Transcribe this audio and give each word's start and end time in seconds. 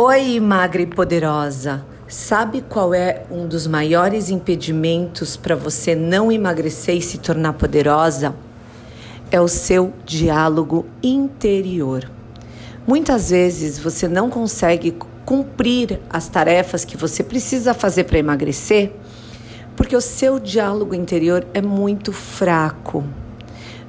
Oi, 0.00 0.38
magra 0.38 0.80
e 0.80 0.86
poderosa. 0.86 1.84
Sabe 2.06 2.62
qual 2.62 2.94
é 2.94 3.24
um 3.32 3.48
dos 3.48 3.66
maiores 3.66 4.30
impedimentos 4.30 5.36
para 5.36 5.56
você 5.56 5.92
não 5.96 6.30
emagrecer 6.30 6.94
e 6.94 7.02
se 7.02 7.18
tornar 7.18 7.54
poderosa? 7.54 8.32
É 9.28 9.40
o 9.40 9.48
seu 9.48 9.92
diálogo 10.06 10.86
interior. 11.02 12.08
Muitas 12.86 13.30
vezes 13.30 13.76
você 13.76 14.06
não 14.06 14.30
consegue 14.30 14.96
cumprir 15.24 15.98
as 16.08 16.28
tarefas 16.28 16.84
que 16.84 16.96
você 16.96 17.24
precisa 17.24 17.74
fazer 17.74 18.04
para 18.04 18.20
emagrecer 18.20 18.92
porque 19.74 19.96
o 19.96 20.00
seu 20.00 20.38
diálogo 20.38 20.94
interior 20.94 21.44
é 21.52 21.60
muito 21.60 22.12
fraco. 22.12 23.02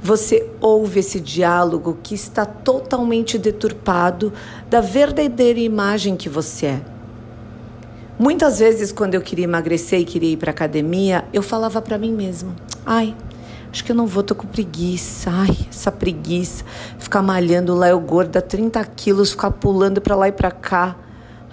Você 0.00 0.48
ouve 0.60 1.00
esse 1.00 1.20
diálogo 1.20 1.98
que 2.02 2.14
está 2.14 2.46
totalmente 2.46 3.36
deturpado 3.38 4.32
da 4.70 4.80
verdadeira 4.80 5.58
imagem 5.58 6.16
que 6.16 6.28
você 6.28 6.66
é. 6.66 6.80
Muitas 8.18 8.58
vezes, 8.58 8.90
quando 8.90 9.14
eu 9.14 9.20
queria 9.20 9.44
emagrecer 9.44 10.00
e 10.00 10.04
queria 10.04 10.32
ir 10.32 10.36
para 10.36 10.50
academia, 10.50 11.24
eu 11.32 11.42
falava 11.42 11.80
para 11.80 11.98
mim 11.98 12.12
mesma: 12.12 12.54
ai, 12.84 13.14
acho 13.70 13.84
que 13.84 13.92
eu 13.92 13.96
não 13.96 14.06
vou, 14.06 14.22
tô 14.22 14.34
com 14.34 14.46
preguiça. 14.46 15.30
Ai, 15.32 15.56
essa 15.68 15.92
preguiça. 15.92 16.64
Ficar 16.98 17.22
malhando 17.22 17.74
lá, 17.74 17.88
eu 17.88 18.00
gorda, 18.00 18.40
30 18.40 18.84
quilos, 18.84 19.30
ficar 19.30 19.52
pulando 19.52 20.00
para 20.00 20.16
lá 20.16 20.28
e 20.28 20.32
para 20.32 20.50
cá. 20.50 20.96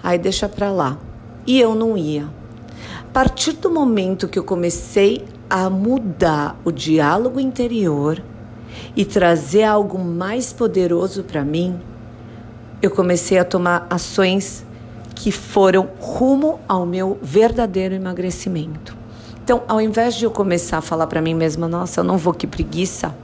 Ai, 0.02 0.18
deixa 0.18 0.48
para 0.48 0.70
lá. 0.70 0.98
E 1.46 1.60
eu 1.60 1.74
não 1.74 1.96
ia 1.96 2.28
partir 3.16 3.52
do 3.52 3.70
momento 3.70 4.28
que 4.28 4.38
eu 4.38 4.44
comecei 4.44 5.24
a 5.48 5.70
mudar 5.70 6.54
o 6.66 6.70
diálogo 6.70 7.40
interior 7.40 8.22
e 8.94 9.04
trazer 9.04 9.64
algo 9.64 9.98
mais 9.98 10.52
poderoso 10.52 11.22
para 11.22 11.44
mim, 11.44 11.78
eu 12.82 12.90
comecei 12.90 13.38
a 13.38 13.44
tomar 13.44 13.86
ações 13.88 14.64
que 15.14 15.32
foram 15.32 15.88
rumo 15.98 16.60
ao 16.68 16.84
meu 16.84 17.18
verdadeiro 17.22 17.94
emagrecimento. 17.94 18.96
Então, 19.42 19.62
ao 19.66 19.80
invés 19.80 20.14
de 20.14 20.24
eu 20.24 20.30
começar 20.30 20.78
a 20.78 20.80
falar 20.82 21.06
para 21.06 21.22
mim 21.22 21.34
mesma, 21.34 21.68
nossa, 21.68 22.00
eu 22.00 22.04
não 22.04 22.18
vou, 22.18 22.34
que 22.34 22.46
preguiça, 22.46 23.14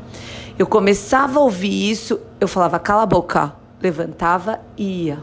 eu 0.59 0.67
começava 0.67 1.39
a 1.39 1.43
ouvir 1.43 1.91
isso, 1.91 2.21
eu 2.41 2.47
falava, 2.47 2.79
cala 2.79 3.03
a 3.03 3.07
boca, 3.07 3.53
levantava 3.81 4.61
e 4.77 5.07
ia. 5.07 5.19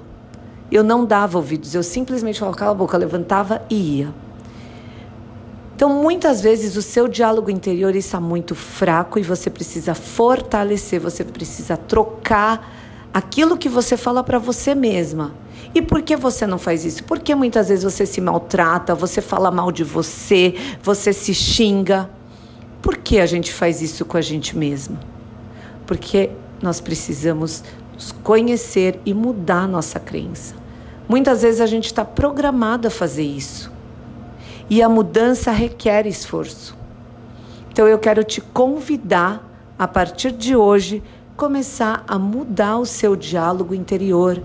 Eu 0.71 0.83
não 0.83 1.05
dava 1.05 1.38
ouvidos, 1.38 1.73
eu 1.73 1.81
simplesmente 1.81 2.39
falava, 2.39 2.58
cala 2.58 2.71
a 2.71 2.75
boca, 2.75 2.97
levantava 2.97 3.61
e 3.69 3.99
ia. 3.99 4.13
Então, 5.80 5.88
muitas 5.88 6.41
vezes 6.41 6.75
o 6.75 6.81
seu 6.81 7.08
diálogo 7.08 7.49
interior 7.49 7.95
está 7.95 8.19
muito 8.19 8.53
fraco 8.53 9.17
e 9.17 9.23
você 9.23 9.49
precisa 9.49 9.95
fortalecer, 9.95 10.99
você 10.99 11.23
precisa 11.23 11.77
trocar 11.77 13.08
aquilo 13.13 13.58
que 13.58 13.69
você 13.69 13.95
fala 13.95 14.21
para 14.21 14.38
você 14.38 14.75
mesma. 14.75 15.33
E 15.73 15.81
por 15.81 16.02
que 16.02 16.17
você 16.17 16.45
não 16.45 16.59
faz 16.59 16.83
isso? 16.83 17.05
Porque 17.05 17.33
muitas 17.33 17.69
vezes 17.69 17.86
você 17.86 18.05
se 18.05 18.19
maltrata, 18.19 18.94
você 18.94 19.21
fala 19.21 19.49
mal 19.52 19.71
de 19.71 19.86
você, 19.86 20.53
você 20.83 21.13
se 21.13 21.33
xinga. 21.33 22.09
Por 22.81 22.97
que 22.97 23.17
a 23.17 23.25
gente 23.25 23.53
faz 23.53 23.81
isso 23.81 24.03
com 24.03 24.17
a 24.17 24.21
gente 24.21 24.58
mesma? 24.58 24.99
Porque 25.88 26.30
nós 26.61 26.81
precisamos 26.81 27.64
nos 27.93 28.11
conhecer 28.11 28.99
e 29.05 29.14
mudar 29.14 29.66
nossa 29.66 29.97
crença. 29.97 30.55
Muitas 31.08 31.41
vezes 31.41 31.61
a 31.61 31.66
gente 31.66 31.86
está 31.86 32.03
programado 32.03 32.89
a 32.89 32.91
fazer 32.91 33.23
isso. 33.23 33.78
E 34.69 34.81
a 34.81 34.89
mudança 34.89 35.51
requer 35.51 36.05
esforço. 36.05 36.77
Então 37.71 37.87
eu 37.87 37.97
quero 37.97 38.23
te 38.23 38.41
convidar 38.41 39.47
a 39.77 39.87
partir 39.87 40.31
de 40.31 40.55
hoje 40.55 41.01
começar 41.39 42.03
a 42.05 42.19
mudar 42.19 42.77
o 42.79 42.85
seu 42.85 43.15
diálogo 43.15 43.73
interior. 43.73 44.41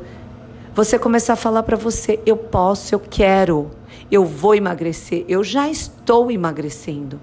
Você 0.77 0.97
começar 0.97 1.33
a 1.33 1.37
falar 1.37 1.65
para 1.65 1.77
você: 1.77 2.21
eu 2.25 2.37
posso, 2.37 2.95
eu 2.95 3.01
quero, 3.01 3.73
eu 4.11 4.25
vou 4.25 4.55
emagrecer, 4.55 5.25
eu 5.29 5.43
já 5.43 5.69
estou 5.69 6.31
emagrecendo. 6.31 7.21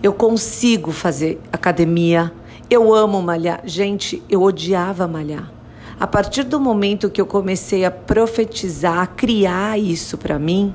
Eu 0.00 0.12
consigo 0.12 0.92
fazer 0.92 1.40
academia, 1.52 2.32
eu 2.70 2.94
amo 2.94 3.20
malhar. 3.20 3.62
Gente, 3.64 4.22
eu 4.30 4.42
odiava 4.42 5.08
malhar. 5.08 5.50
A 5.98 6.06
partir 6.06 6.44
do 6.44 6.60
momento 6.60 7.10
que 7.10 7.20
eu 7.20 7.26
comecei 7.26 7.84
a 7.84 7.90
profetizar, 7.90 8.98
a 8.98 9.06
criar 9.06 9.78
isso 9.78 10.16
para 10.18 10.38
mim, 10.38 10.72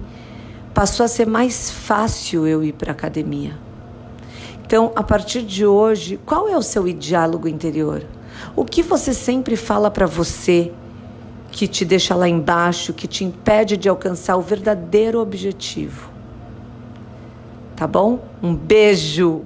passou 0.79 1.03
a 1.03 1.09
ser 1.09 1.27
mais 1.27 1.69
fácil 1.69 2.47
eu 2.47 2.63
ir 2.63 2.71
para 2.71 2.91
a 2.91 2.93
academia. 2.93 3.51
Então, 4.65 4.93
a 4.95 5.03
partir 5.03 5.41
de 5.41 5.65
hoje, 5.65 6.17
qual 6.25 6.47
é 6.47 6.57
o 6.57 6.61
seu 6.61 6.85
diálogo 6.93 7.49
interior? 7.49 8.05
O 8.55 8.63
que 8.63 8.81
você 8.81 9.13
sempre 9.13 9.57
fala 9.57 9.91
para 9.91 10.05
você 10.05 10.71
que 11.51 11.67
te 11.67 11.83
deixa 11.83 12.15
lá 12.15 12.29
embaixo, 12.29 12.93
que 12.93 13.09
te 13.09 13.25
impede 13.25 13.75
de 13.75 13.89
alcançar 13.89 14.37
o 14.37 14.41
verdadeiro 14.41 15.19
objetivo? 15.19 16.09
Tá 17.75 17.85
bom? 17.85 18.23
Um 18.41 18.55
beijo! 18.55 19.41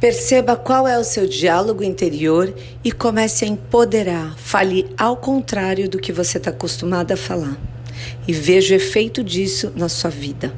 Perceba 0.00 0.56
qual 0.56 0.86
é 0.86 0.98
o 0.98 1.04
seu 1.04 1.26
diálogo 1.26 1.82
interior 1.82 2.52
e 2.84 2.92
comece 2.92 3.46
a 3.46 3.48
empoderar. 3.48 4.36
Fale 4.36 4.86
ao 4.96 5.16
contrário 5.16 5.88
do 5.88 5.98
que 5.98 6.12
você 6.12 6.36
está 6.36 6.50
acostumado 6.50 7.12
a 7.12 7.16
falar 7.16 7.56
e 8.28 8.32
veja 8.32 8.74
o 8.74 8.76
efeito 8.76 9.24
disso 9.24 9.72
na 9.74 9.88
sua 9.88 10.10
vida. 10.10 10.52